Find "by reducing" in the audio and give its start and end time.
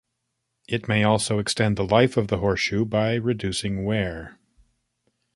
2.85-3.85